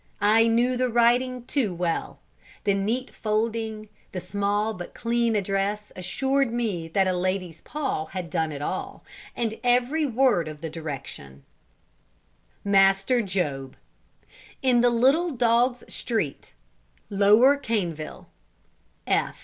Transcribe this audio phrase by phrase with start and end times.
[0.19, 2.17] I knew the writing too well.
[2.63, 8.31] The neat folding, the small but clean address assured me that a lady's paw had
[8.31, 9.03] done it all,
[9.35, 11.43] and every word of the direction
[11.93, 17.11] ++| MASTER JOB, |||| In the Little Dogs' Street, |||| F.
[17.11, 18.25] LOWER CANEVILLE.